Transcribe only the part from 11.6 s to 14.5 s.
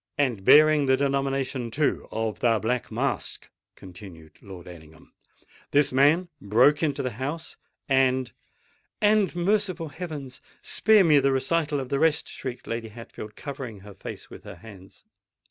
of the rest!" shrieked Lady Hatfield, covering her face with